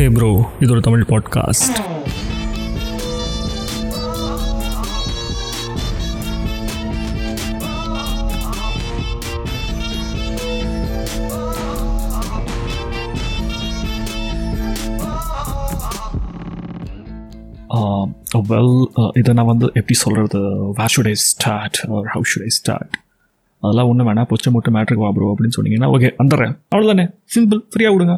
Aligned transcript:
ஹே 0.00 0.04
bro 0.08 0.28
இது 0.60 0.70
ஒரு 0.74 0.82
Tamil 0.86 1.02
podcast 1.08 1.78
well 18.50 18.76
uh, 18.82 19.00
uh, 19.00 19.10
இதை 19.18 19.34
நான் 19.34 19.50
வந்து 19.50 19.66
எப்படி 19.74 19.96
சொல்கிறது 20.04 20.40
where 20.78 20.92
should 20.94 21.10
I 21.12 21.16
start 21.28 21.80
or 21.96 22.08
how 22.14 22.26
should 22.32 22.46
I 22.48 22.52
start 22.60 22.94
அதெல்லாம் 23.62 23.90
ஒன்றும் 23.92 24.08
வேணாம். 24.10 24.30
பொச்சை 24.30 24.52
மட்டும் 24.52 24.76
மேட்ருக்கு 24.76 25.06
வா 25.06 25.10
ப்ரோ 25.10 25.32
அப்படின்னு 25.34 25.58
சொன்னீங்கன்னா 25.58 25.90
ஓகே 25.96 26.10
வந்துடுறேன். 26.22 26.54
அவ்வளோதானே 26.72 27.06
சிம்பிள் 27.36 27.62
ஃப்ரீயாக 27.72 27.94
விடுங்க. 27.96 28.16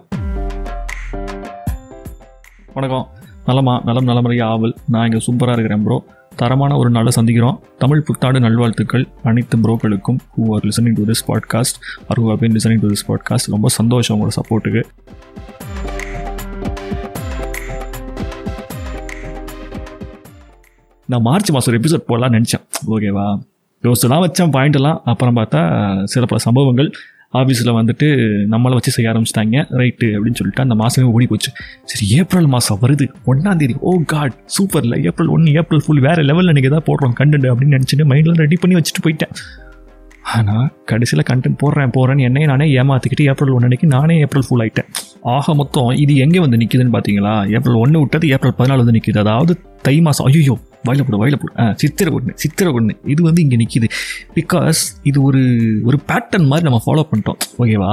வணக்கம். 2.74 3.08
நலமா 3.46 3.82
நலம் 3.84 4.06
நலமறைய 4.08 4.42
ஆவல். 4.44 4.74
நான் 4.88 5.06
இங்கே 5.06 5.18
சூப்பராக 5.26 5.52
இருக்கிறேன் 5.52 5.82
ப்ரோ 5.82 5.96
தரமான 6.36 6.76
ஒரு 6.76 6.90
நாளை 6.90 7.10
சந்திக்கிறோம். 7.16 7.58
தமிழ் 7.78 8.02
புத்தாண்டு 8.02 8.40
நல்வாழ்த்துக்கள் 8.40 9.04
அனைத்து 9.22 9.56
ப்ரோக்களுக்கும் 9.56 10.18
who 10.34 10.44
are 10.54 10.64
listening 10.68 10.96
to 10.98 11.04
this 11.10 11.24
podcast 11.28 11.78
or 12.08 12.20
who 12.20 12.36
been 12.36 12.52
listening 12.52 12.80
to 12.84 12.90
this 12.92 13.06
podcast 13.08 13.50
ரொம்ப 13.54 13.68
சந்தோஷம் 13.68 14.16
உங்களோட 14.16 14.34
சப்போர்ட்டுக்கு 14.38 14.82
நான் 21.06 21.22
மார்ச் 21.22 21.50
மாதம் 21.50 21.74
ஒரு 21.74 21.80
எபிசோட் 21.80 22.08
போடலாம்னு 22.10 22.38
நினச்சேன். 22.38 22.64
ஓகேவா 22.86 23.26
யோசிச்சுலாம் 23.82 24.24
வச்சேன் 24.26 24.52
பாயிண்ட்லாம் 24.56 25.00
அப்புறம் 25.04 25.36
பார்த்தா 25.36 25.60
சில 26.04 26.26
பல 26.26 26.40
சம்பவங்கள். 26.48 26.90
ஆஃபீஸில் 27.40 27.70
வந்துட்டு 27.78 28.06
நம்மளை 28.54 28.74
வச்சு 28.78 28.92
செய்ய 28.96 29.10
ஆரம்பிச்சிட்டாங்க. 29.12 29.58
ரைட்டு 29.80 30.06
அப்படின்னு 30.16 30.38
சொல்லிட்டு 30.40 30.64
அந்த 30.64 30.76
மாதமே 30.82 31.06
ஓடி 31.16 31.26
போச்சு. 31.32 31.50
சரி 31.90 32.06
ஏப்ரல் 32.20 32.48
மாதம் 32.54 32.80
வருது. 32.84 33.06
ஒன்றாம் 33.32 33.60
தேதி. 33.62 33.76
ஓ 33.90 33.92
காட் 34.12 34.36
சூப்பரில் 34.56 34.96
ஏப்ரல் 35.10 35.32
ஒன்று 35.36 35.54
ஏப்ரல் 35.60 35.84
ஃபுல் 35.86 36.02
வேறு 36.08 36.24
லெவலில் 36.30 36.56
நீங்கள் 36.58 36.74
தான் 36.76 36.86
போடுறோம் 36.90 37.16
கண்டென்ட் 37.20 37.48
அப்படின்னு 37.52 37.76
நினச்சிட்டு 37.78 38.06
மைண்டில் 38.12 38.42
ரெடி 38.44 38.58
பண்ணி 38.64 38.76
வச்சுட்டு 38.78 39.04
போயிட்டேன். 39.06 39.34
ஆனால் 40.34 40.66
கடைசியில் 40.90 41.28
கண்டென்ட் 41.30 41.60
போடுறேன் 41.62 41.94
போகிறேன்னு 41.96 42.26
என்னையே 42.28 42.48
நானே 42.52 42.66
ஏமாற்றிக்கிட்டு 42.80 43.24
ஏப்ரல் 43.32 43.54
ஒன்று 43.56 43.68
அன்னைக்கு 43.68 43.88
நானே 43.96 44.16
ஏப்ரல் 44.26 44.46
ஃபுல் 44.48 44.62
ஆகிட்டேன் 44.64 44.90
ஆக 45.34 45.54
மொத்தம் 45.58 45.90
இது 46.02 46.12
எங்கே 46.24 46.40
வந்து 46.44 46.58
நிற்கிதுன்னு 46.60 46.92
பார்த்தீங்களா 46.94 47.32
ஏப்ரல் 47.56 47.80
ஒன்று 47.82 48.00
விட்டது 48.02 48.30
ஏப்ரல் 48.34 48.54
பதினாலு 48.58 48.82
வந்து 48.82 48.94
நிற்கிது 48.96 49.20
அதாவது 49.24 49.52
தை 49.86 49.94
மாதம் 50.06 50.26
ஐயோ 50.30 50.54
வயல 50.86 51.02
போடு 51.06 51.20
வயல 51.22 51.36
போடு. 51.40 51.52
ஆ 51.62 51.64
சித்திரை 51.80 52.10
ஒன்று 52.16 52.32
சித்திரை 52.42 52.70
ஒன்று 52.78 52.94
இது 53.12 53.20
வந்து 53.26 53.40
இங்கே 53.44 53.58
நிற்கிது 53.60 53.88
பிகாஸ் 54.36 54.80
இது 55.10 55.18
ஒரு 55.28 55.42
ஒரு 55.88 55.98
பேட்டர்ன் 56.08 56.48
மாதிரி 56.52 56.66
நம்ம 56.68 56.80
ஃபாலோ 56.86 57.04
பண்ணிட்டோம். 57.10 57.38
ஓகேவா 57.62 57.92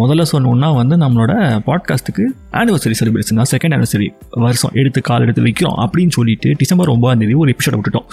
முதல்ல 0.00 0.24
சொன்னோன்னா 0.32 0.68
வந்து 0.80 0.94
நம்மளோட 1.04 1.32
பாட்காஸ்ட்டுக்கு 1.66 2.24
ஆனிவர்சரி 2.60 2.94
செலிப்ரேஷன் 3.00 3.40
தான். 3.40 3.50
செகண்ட் 3.54 3.74
ஆனிவர்சரி 3.76 4.06
வருஷம். 4.44 4.72
எடுத்து 4.80 5.00
கால் 5.08 5.24
எடுத்து 5.26 5.46
வைக்கிறோம் 5.46 5.78
அப்படின்னு 5.84 6.14
சொல்லிட்டு 6.18 6.50
டிசம்பர் 6.62 6.92
ஒன்பதாம் 6.94 7.22
தேதி 7.22 7.36
ஒரு 7.44 7.52
எபிசோட 7.54 7.76
விட்டுட்டோம். 7.78 8.06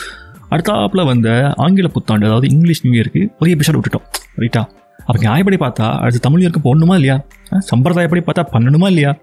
அடுத்தாப்பில் 0.53 1.09
வந்த 1.11 1.29
ஆங்கில 1.65 1.89
புத்தாண்டு 1.97 2.27
அதாவது 2.29 2.49
இங்கிலீஷ் 2.55 2.83
நியூ 2.85 2.95
இயருக்கு 2.97 3.23
ஒரு 3.41 3.51
எபிசோட் 3.55 3.77
விட்டுட்டோம். 3.79 4.07
ரைட்டா 4.43 4.63
அப்போ 5.05 5.19
நியாயப்படி 5.21 5.57
பார்த்தா 5.65 5.87
அடுத்து 5.99 6.19
தமிழ் 6.19 6.43
போடணுமா 6.67 6.93
இல்லையா? 6.93 7.17
சம்பிரதாயப்படி 7.71 8.23
பார்த்தா 8.27 8.43
பண்ணணுமா 8.51 8.87
இல்லையா? 8.87 9.13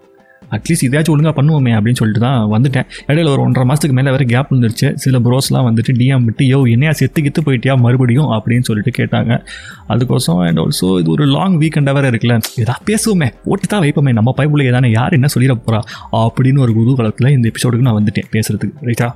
அட்லீஸ்ட் 0.55 0.85
இதாச்சும் 0.87 1.13
ஒழுங்காக 1.13 1.41
பண்ணுவோமே 1.41 1.71
அப்படின்னு 1.77 1.99
சொல்லிட்டு 1.99 2.21
தான் 2.25 2.39
வந்துட்டேன். 2.53 2.87
இடையில 3.07 3.31
ஒரு 3.33 3.41
ஒன்றரை 3.41 3.65
மாதத்துக்கு 3.67 3.95
மேலே 3.97 4.09
வேறு 4.09 4.25
கேப் 4.25 4.51
வந்துருச்சு. 4.53 4.93
சில 4.93 5.19
ப்ரோஸ்லாம் 5.19 5.67
வந்துட்டு 5.69 5.93
டிஎம் 5.99 6.23
விட்டு 6.23 6.45
யோ 6.45 6.71
என்னையா 6.71 6.91
செத்து 6.91 7.21
கித்து 7.21 7.41
போயிட்டியா 7.45 7.75
மறுபடியும்? 7.77 8.29
அப்படின்னு 8.35 8.67
சொல்லிட்டு 8.69 8.93
கேட்டாங்க. 8.99 9.41
அதுக்கோசம் 9.89 10.41
அண்ட் 10.47 10.59
ஆல்சோ 10.59 10.99
இது 10.99 11.11
ஒரு 11.11 11.25
லாங் 11.25 11.59
வீக்கெண்டாக 11.59 11.93
வேறு 11.93 12.11
இருக்குல்ல. 12.11 12.37
ஏதாவது 12.63 12.85
பேசுவோமே 12.89 13.29
ஓட்டி 13.43 13.67
தான் 13.67 13.81
வைப்போமே. 13.81 14.13
நம்ம 14.19 14.33
பைப்புள்ள 14.37 14.69
ஏதானே 14.71 14.91
யார் 14.91 15.17
என்ன 15.19 15.29
சொல்லிட 15.35 15.55
போகிறா 15.59 15.81
அப்படின்னு 16.23 16.59
ஒரு 16.59 16.73
குதூகலத்தில் 16.79 17.29
இந்த 17.29 17.51
எபிசோடுக்கு 17.53 17.87
நான் 17.89 17.99
வந்துட்டேன் 18.01 18.31
பேசுறதுக்கு. 18.37 18.77
ரைட்டா 18.89 19.09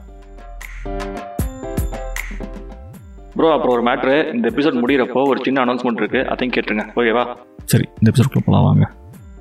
ப்ரோ 3.37 3.49
அப்புறம் 3.53 3.73
ஒரு 3.75 3.83
மேட்ரு 3.87 4.33
இந்த 4.35 4.45
எபிசோட் 4.49 4.79
முடிகிறப்போ 4.81 5.21
ஒரு 5.31 5.39
சின்ன 5.45 5.65
அனௌன்ஸ்மெண்ட் 5.65 5.99
இருக்குது 6.01 6.27
அதையும் 6.33 6.53
கேட்டுருங்க. 6.55 6.85
ஓகேவா 6.99 7.23
சரி 7.65 7.85
இந்த 7.99 8.07
எபிசோட்குள்ள 8.11 8.43
போகலாம் 8.45 8.67
வாங்க. 8.67 8.85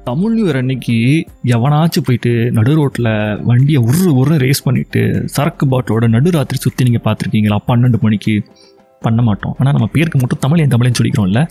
தமிழ் 0.09 0.33
நியூ 0.33 0.45
இயர் 0.47 0.59
அன்னைக்கு 0.61 0.97
எவனாச்சும் 1.55 2.05
போயிட்டு 2.05 2.33
நடு 2.53 2.75
ரோட்டில் 2.75 3.11
வண்டியை 3.45 3.81
உரு 3.89 4.15
உரு 4.15 4.35
ரேஸ் 4.45 4.62
பண்ணிட்டு 4.62 5.03
சரக்கு 5.37 5.67
பாட்டிலோட 5.67 6.09
நடுராத்திரி 6.15 6.61
சுற்றி 6.65 6.85
நீங்கள் 6.89 7.06
பார்த்துருக்கீங்களா? 7.06 7.59
பன்னெண்டு 7.69 8.01
மணிக்கு. 8.01 8.35
பண்ண 9.06 9.22
மாட்டோம். 9.28 9.55
ஆனால் 9.61 9.75
நம்ம 9.77 9.89
பேருக்கு 9.97 10.21
மட்டும் 10.22 10.43
தமிழ் 10.44 10.62
என் 10.65 10.72
தமிழ்னு 10.75 10.99
சொல்லிக்கிறோம்ல. 11.00 11.43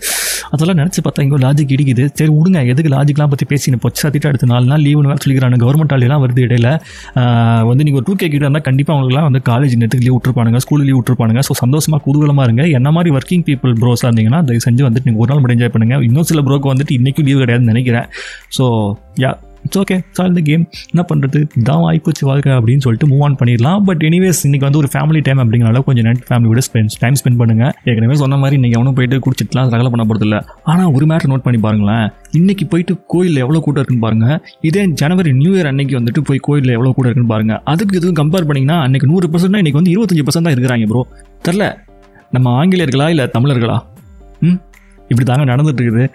அதெல்லாம் 0.53 0.79
நினச்சி 0.79 0.99
பார்த்தா 1.05 1.23
இங்கே 1.25 1.37
லாஜிக் 1.43 1.71
இடிக்குது. 1.75 2.03
சரி 2.19 2.31
விடுங்க 2.37 2.59
எதுக்கு 2.71 2.89
லாஜிக்லாம் 2.95 3.31
பற்றி 3.33 3.45
பேசி 3.51 3.73
பொச்சு? 3.83 3.99
சாத்திட்டு 4.03 4.27
அடுத்த 4.29 4.49
நாலு 4.51 4.65
நாள் 4.71 4.83
லீவுன்னு 4.85 5.09
வேறு 5.11 5.21
சொல்லிக்கிறாங்க 5.23 5.57
கவர்மெண்ட் 5.63 5.93
ஆலையெல்லாம் 5.95 6.23
வருது 6.23 6.41
இடையில. 6.47 6.69
வந்து 7.69 7.83
நீங்கள் 7.87 7.99
ஒரு 8.01 8.07
டூ 8.09 8.15
கே 8.21 8.27
கிட்ட 8.33 8.43
இருந்தால் 8.45 8.65
கண்டிப்பாக 8.67 8.93
அவங்களுக்குலாம் 8.95 9.27
வந்து 9.29 9.41
காலேஜ் 9.49 9.75
நேரத்துக்கு 9.81 10.05
லீவ் 10.07 10.15
விட்டுருப்பானுங்க 10.17 10.61
ஸ்கூல் 10.65 10.85
லீவ் 10.89 10.99
விட்டுருப்பானுங்க. 10.99 11.43
ஸோ 11.47 11.55
சந்தோஷமாக 11.63 12.01
குதூகலமாக 12.07 12.47
இருங்க. 12.49 12.65
என்ன 12.79 12.91
மாதிரி 12.97 13.11
ஒர்க்கிங் 13.17 13.45
பீப்புள் 13.49 13.73
ப்ரோஸாக 13.83 14.09
இருந்தீங்கன்னா 14.09 14.41
தயவு 14.49 14.65
செஞ்சு 14.67 14.85
வந்துட்டு 14.87 15.09
நீங்கள் 15.09 15.23
ஒரு 15.25 15.29
நாள் 15.31 15.41
மட்டும் 15.41 15.57
என்ஜாய் 15.57 15.73
பண்ணுங்கள் 15.75 16.05
இன்னும் 16.09 16.29
சில 16.31 16.41
ப்ரோக்கு 16.49 16.73
வந்துட்டு 16.73 16.95
இன்றைக்கும் 16.99 17.27
லீவ் 17.29 17.41
கிடையாதுன்னு 17.43 17.73
நினைக்கிறேன். 17.73 18.07
So 18.57 18.65
ya 19.25 19.31
it's 19.65 19.79
okay 19.81 19.95
sir 20.17 20.27
இந்த 20.31 20.41
கேம் 20.47 20.63
என்ன 20.91 21.03
பண்ணுறது 21.09 21.39
இதான் 21.59 21.83
வாய்ப்புச்சு 21.85 22.23
வாழ்க்கை 22.29 22.51
அப்படின்னு 22.57 22.83
சொல்லிட்டு 22.85 23.07
மூவ் 23.11 23.23
ஆன் 23.27 23.37
பண்ணிடலாம். 23.39 23.79
பட் 23.87 24.01
எனிவேஸ் 24.09 24.41
இன்னைக்கு 24.47 24.67
வந்து 24.67 24.79
ஒரு 24.81 24.89
ஃபேமிலி 24.93 25.19
டைம் 25.27 25.39
அப்படிங்கிறனால 25.43 25.81
கொஞ்சம் 25.87 26.05
நைட் 26.07 26.21
ஃபேமிலியோட 26.29 26.61
ஸ்பெண்ட் 26.67 26.97
டைம் 27.03 27.17
ஸ்பெண்ட் 27.21 27.39
பண்ணுங்க. 27.41 27.63
ஏற்கனவே 27.89 28.17
சொன்ன 28.23 28.37
மாதிரி 28.43 28.57
இன்னைக்கு 28.59 28.77
அவனும் 28.79 28.97
போயிட்டு 28.99 29.19
குடிச்சிட்டுலாம் 29.25 29.71
ரகலை 29.75 29.91
பண்ண 29.93 30.05
போகிறது 30.09 30.27
இல்லை 30.27 30.39
ஆனால் 30.73 30.91
ஒரு 30.97 31.07
மேட்டர் 31.11 31.31
நோட் 31.33 31.45
பண்ணி 31.47 31.61
பாருங்களேன். 31.65 32.05
இன்னைக்கு 32.39 32.67
போயிட்டு 32.73 32.95
கோயிலில் 33.13 33.41
எவ்வளோ 33.45 33.61
கூட்டம் 33.65 33.81
இருக்குன்னு 33.81 34.05
பாருங்க. 34.07 34.27
இதே 34.69 34.83
ஜனவரி 35.03 35.33
நியூ 35.41 35.53
இயர் 35.57 35.71
அன்னைக்கு 35.71 35.97
வந்துட்டு 35.99 36.23
போய் 36.29 36.43
கோயிலில் 36.49 36.75
எவ்வளோ 36.77 36.93
கூட்டம் 36.95 37.11
இருக்குன்னு 37.11 37.33
பாருங்க. 37.33 37.55
அதுக்கு 37.73 37.97
எதுவும் 38.01 38.19
கம்பேர் 38.21 38.47
பண்ணிங்கன்னா 38.51 38.79
அன்னைக்கு 38.85 39.09
நூறு 39.13 39.29
பர்சன்ட் 39.33 39.61
இன்னைக்கு 39.63 39.81
வந்து 39.81 39.93
இருபத்தஞ்சு 39.95 40.27
பர்சன்ட் 40.29 40.49
தான் 40.49 40.57
இருக்கிறாங்க 40.57 40.87
ப்ரோ 40.93 41.03
தெரில 41.47 41.65
நம்ம 42.37 42.53
ஆங்கிலேயர்களா 42.61 43.09
இல்லை 43.15 43.27
தமிழர்களா? 43.37 43.79
இப்படி 45.11 45.25
தாங்க 45.29 45.45
நடந்துட்டு 45.51 45.81
இருக்குது 45.83 46.05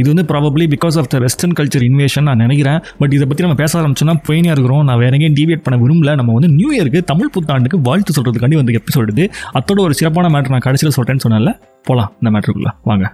இது 0.00 0.08
வந்து 0.12 0.26
probably 0.32 0.66
because 0.74 0.96
of 1.00 1.08
the 1.14 1.18
western 1.24 1.56
culture 1.58 1.84
invasion 1.88 2.26
நான் 2.28 2.42
நினைக்கிறேன். 2.44 2.80
பட் 3.00 3.14
இதை 3.16 3.26
பற்றி 3.30 3.44
நம்ம 3.46 3.58
பேச 3.62 3.72
ஆரம்பிச்சோன்னா 3.80 4.16
பெயினாக 4.28 4.56
இருக்கிறோம். 4.56 4.84
நான் 4.88 5.00
வேற 5.04 5.12
எங்கேயும் 5.18 5.38
டிவியேட் 5.40 5.64
பண்ண 5.66 5.78
விரும்பல. 5.84 6.14
நம்ம 6.20 6.36
வந்து 6.38 6.50
நியூ 6.58 6.70
இயருக்கு 6.76 7.02
தமிழ் 7.12 7.32
புத்தாண்டுக்கு 7.36 7.80
வாழ்த்து 7.88 8.16
சொல்கிறதுக்காண்டி 8.18 8.60
வந்து 8.60 8.76
எபிசோடு 8.80 9.26
அத்தோட 9.58 9.80
ஒரு 9.86 9.96
சிறப்பான 10.00 10.30
மேட்ரு 10.36 10.54
நான் 10.56 10.66
கடைசியில் 10.68 10.96
சொல்கிறேன்னு 10.98 11.26
சொன்னால 11.26 11.56
போகலாம் 11.88 12.12
இந்த 12.20 12.32
மேட்ருக்குள்ளே 12.34 12.74
வாங்க. 12.90 13.06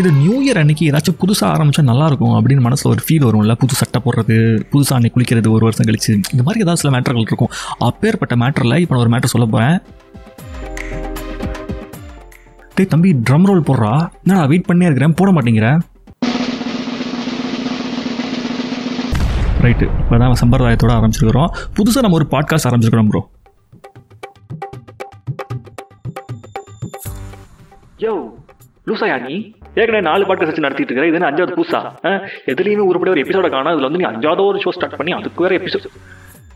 இது 0.00 0.08
நியூ 0.22 0.34
இயர் 0.42 0.58
அன்றைக்கி 0.60 0.84
ஏதாச்சும் 0.88 1.16
புதுசாக 1.20 1.46
ஆரம்பித்தா 1.54 1.82
நல்லாயிருக்கும் 1.90 2.34
அப்படின்னு 2.38 2.62
மனசில் 2.66 2.90
ஒரு 2.92 3.02
ஃபீல் 3.06 3.24
வரும்ல. 3.28 3.54
புது 3.62 3.74
சட்டை 3.78 3.98
போடுறது 4.04 4.36
புதுசாக 4.72 4.96
அன்னைக்கு 4.96 5.16
குளிக்கிறது 5.16 5.48
ஒரு 5.56 5.64
வருஷம் 5.66 5.88
கழிச்சு. 5.88 6.12
இந்த 6.32 6.42
மாதிரி 6.46 6.62
ஏதாவது 6.64 6.80
சில 6.82 6.90
மேட்டர்கள் 6.94 7.26
இருக்கும். 7.28 7.50
அப்பேற்பட்ட 7.88 8.36
மேட்டரில் 8.42 8.76
இப்போ 8.82 8.94
நான் 8.94 9.04
ஒரு 9.04 9.12
மேட்டர் 9.14 9.34
சொல்ல 9.34 9.46
போகிறேன் 9.54 9.78
டேய் 12.78 12.90
தம்பி 12.90 13.10
ட்ரம் 13.28 13.46
ரோல் 13.48 13.62
போடுறா. 13.68 13.92
நான் 14.24 14.48
வெயிட் 14.50 14.66
பண்ணே 14.68 14.86
இருக்கிறேன் 14.88 15.14
போட 15.18 15.30
மாட்டேங்கிறேன் 15.36 15.78
ரைட்டு 19.64 19.86
இப்போ 20.02 20.18
தான் 20.22 20.38
சம்பிரதாயத்தோட 20.42 20.92
ஆரம்பிச்சிருக்கிறோம். 20.98 21.50
புதுசாக 21.78 22.04
நம்ம 22.04 22.18
ஒரு 22.20 22.26
பாட்காஸ்ட் 22.34 22.68
ஆரம்பிச்சிருக்கிறோம் 22.68 23.10
ப்ரோ 23.12 23.22
யோ 28.04 28.12
லூசாயா 28.88 29.16
நீ? 29.26 29.34
ஏற்கனவே 29.80 30.02
நாலு 30.10 30.22
பாட்காஸ்ட் 30.28 30.50
வச்சு 30.50 30.66
நடத்திட்டு 30.66 30.92
இருக்கிற 30.92 31.08
இது 31.10 31.28
அஞ்சாவது 31.30 31.58
புதுசா? 31.58 31.80
எதுலையுமே 32.52 32.86
உருப்படிய 32.90 33.14
ஒரு 33.14 33.24
எபிசோட 33.24 33.50
காணும். 33.56 33.72
இதுல 33.74 33.88
வந்து 33.90 34.02
நீ 34.02 34.08
அஞ்சாவது 34.12 34.44
ஒரு 34.50 34.60
ஷோ 34.64 34.72
ஸ்டார்ட் 34.76 34.96
பண்ணி 34.96 35.14
அதுக்கு 35.18 35.44
வேற 35.46 35.54
எபிசோட் 35.60 35.88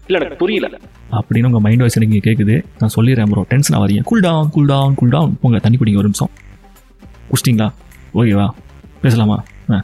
இல்லை 0.07 0.21
எனக்கு 0.21 0.37
புரியல. 0.37 0.79
அப்படின்னு 1.13 1.45
உங்கள் 1.45 1.61
மைண்ட் 1.61 1.79
வாய்ஸ் 1.79 1.97
எனக்கு 1.97 2.31
கேட்குது 2.31 2.65
நான் 2.79 2.91
சொல்லிடுறேன் 2.97 3.31
ப்ரோ 3.31 3.45
டென்ஷன் 3.49 3.81
ஆகாதீங்க. 3.81 4.03
Cool 4.03 4.21
down 4.21 4.49
cool 4.51 4.67
down 4.67 4.95
cool 4.95 5.09
down 5.09 5.39
உங்கள் 5.41 5.61
தண்ணி 5.61 5.77
குடிங்க 5.77 5.97
ஒரு 5.97 6.03
நிமிஷம். 6.03 6.31
குடிச்சிட்டிங்களா? 7.31 7.73
ஓகேவா 8.15 8.49
பேசலாமா? 9.01 9.45
ஆ. 9.71 9.83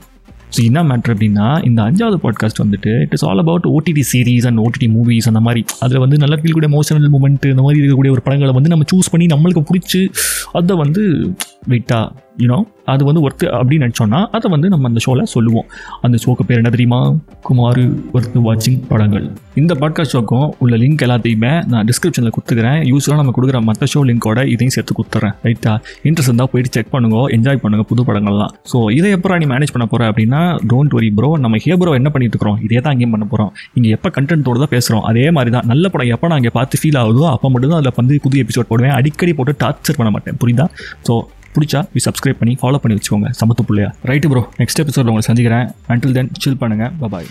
ஸோ 0.57 0.65
என்ன 0.65 0.83
மேட்ரு 0.83 1.13
அப்படின்னா 1.15 1.67
இந்த 1.67 1.83
அஞ்சாவது 1.83 2.17
பாட்காஸ்ட் 2.23 2.61
வந்துட்டு 2.63 3.01
it 3.01 3.13
is 3.13 3.25
all 3.25 3.39
about 3.39 3.65
OTT 3.65 4.03
series 4.13 4.47
and 4.47 4.59
OTT 4.59 4.87
movies 4.87 5.27
அந்த 5.27 5.41
மாதிரி. 5.41 5.65
அதில் 5.81 5.99
வந்து 5.99 6.17
நல்ல 6.17 6.37
ஃபீல் 6.37 6.51
கூட 6.51 6.69
எமோஷனல் 6.69 7.11
மூமெண்ட் 7.15 7.47
இந்த 7.47 7.63
மாதிரி 7.63 7.81
இருக்கக்கூடிய 7.81 8.11
ஒரு 8.11 8.23
படங்களை 8.23 8.55
வந்து 8.55 8.69
நம்ம 8.69 8.85
சூஸ் 8.93 9.11
பண்ணி 9.11 9.27
நம்மளுக்கு 9.27 9.65
பிடிச்சி 9.71 10.09
அதை 10.53 10.77
வந்து 10.77 11.35
வெயிட்டா 11.69 12.11
யூனோ 12.43 12.59
அது 12.93 13.03
வந்து 13.07 13.23
ஒர்த்து 13.27 13.47
அப்படின்னு 13.57 13.85
நினச்சோன்னா 13.87 14.19
அதை 14.37 14.47
வந்து 14.53 14.69
நம்ம 14.73 14.89
அந்த 14.91 15.01
ஷோவில் 15.05 15.31
சொல்லுவோம். 15.33 15.67
அந்த 16.05 16.17
ஷோக்கு 16.23 16.45
பேர் 16.49 16.61
என்ன 16.61 16.71
தெரியுமா? 16.75 17.01
குமார் 17.47 17.81
ஒர்த்து 18.17 18.43
வாட்சிங் 18.47 18.79
படங்கள். 18.91 19.27
இந்த 19.61 19.73
பாட்காஸ்ட் 19.81 20.15
ஷோக்கும் 20.15 20.47
உள்ள 20.63 20.75
லிங்க் 20.83 21.03
எல்லாத்தையுமே 21.07 21.51
நான் 21.73 21.87
டிஸ்கிரிப்ஷனில் 21.91 22.35
கொடுத்துக்கிறேன். 22.37 22.79
யூஸ்வலாக 22.91 23.19
நம்ம 23.21 23.35
கொடுக்குற 23.39 23.61
மற்ற 23.69 23.87
ஷோ 23.95 24.03
லிங்கோட 24.11 24.43
இதையும் 24.55 24.75
சேர்த்து 24.77 24.97
கொடுத்துறேன். 24.99 25.35
ரைட்டா 25.47 25.75
இன்ட்ரெஸ்ட் 26.09 26.31
இருந்தால் 26.31 26.51
போயிட்டு 26.53 26.73
செக் 26.77 26.91
பண்ணுங்க. 26.95 27.19
என்ஜாய் 27.37 27.61
பண்ணுங்க 27.65 27.85
புது 27.91 28.05
படங்கள்லாம். 28.11 28.55
ஸோ 28.73 28.81
இதை 28.99 29.11
எப்போ 29.17 29.39
நீ 29.43 29.49
மேனேஜ் 29.55 29.75
பண்ண 29.77 29.87
போகிற 29.93 30.09
அப்படின்னா 30.13 30.41
டோன்ட் 30.73 30.97
வரி 30.99 31.11
ப்ரோ 31.19 31.31
நம்ம 31.45 31.61
ஹே 31.67 31.75
ப்ரோ 31.83 31.95
என்ன 32.01 32.11
பண்ணிட்டு 32.15 32.35
இருக்கிறோம்? 32.37 32.59
இதே 32.69 32.81
தான் 32.85 32.93
அங்கேயும் 32.95 33.15
பண்ண 33.17 33.27
போகிறோம் 33.33 33.51
இங்கே 33.79 33.91
எப்போ 33.97 34.11
கண்டென்ட்டோடு 34.19 34.63
தான் 34.65 34.73
பேசுகிறோம் 34.77 35.05
அதே 35.11 35.27
மாதிரி 35.39 35.53
தான் 35.57 35.69
நல்ல 35.73 35.89
படம் 35.95 36.13
எப்போ 36.17 36.29
நான் 36.33 36.41
இங்கே 36.43 36.55
பார்த்து 36.59 36.81
ஃபீல் 36.83 37.01
ஆகுதோ 37.03 37.27
அப்போ 37.35 37.51
மட்டும் 37.55 37.73
தான் 37.75 37.81
அதில் 37.81 37.97
வந்து 38.01 38.21
புது 38.27 38.43
எபிசோட் 38.45 38.71
போடுவேன். 38.73 38.95
அடிக்கடி 38.99 39.35
போட்டு 39.41 39.55
டார்ச்சர் 39.65 40.01
பண்ண 40.01 40.13
மாட்டேன். 40.17 40.39
புரியுதா? 40.45 40.67
ஸோ 41.09 41.15
பிடிச்சா 41.55 41.81
வி 41.95 42.01
சப்ஸ்கிரைப் 42.07 42.41
பண்ணி 42.41 42.55
ஃபாலோ 42.63 42.79
பண்ணி 42.83 42.97
வச்சுக்கோங்க. 42.99 43.31
சமத்து 43.41 43.65
பிள்ளையா. 43.69 43.91
ரைட்டு 44.11 44.31
ப்ரோ 44.33 44.43
நெக்ஸ்ட் 44.61 44.83
எபிசோட 44.85 45.13
உங்களை 45.13 45.27
சந்திக்கிறேன். 45.31 45.67
அன்டில் 45.95 46.17
தென் 46.19 46.31
சில் 46.45 46.61
பண்ணுங்கள் 46.63 47.09
பாய் 47.15 47.31